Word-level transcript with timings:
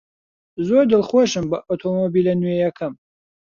زۆر 0.67 0.83
دڵخۆشم 0.91 1.45
بە 1.51 1.57
ئۆتۆمۆبیلە 1.69 2.33
نوێیەکەم. 2.41 2.93